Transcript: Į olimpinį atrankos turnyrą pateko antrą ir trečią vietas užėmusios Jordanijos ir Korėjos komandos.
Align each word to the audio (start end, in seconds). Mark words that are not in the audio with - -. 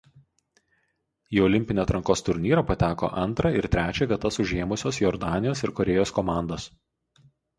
Į 1.35 1.41
olimpinį 1.47 1.81
atrankos 1.83 2.23
turnyrą 2.29 2.63
pateko 2.71 3.09
antrą 3.25 3.51
ir 3.59 3.67
trečią 3.75 4.07
vietas 4.13 4.41
užėmusios 4.45 5.01
Jordanijos 5.03 5.65
ir 5.67 5.75
Korėjos 5.81 6.17
komandos. 6.21 6.67